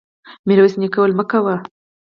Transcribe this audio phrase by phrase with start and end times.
[0.47, 1.55] ميرويس نيکه وويل: مه کوه!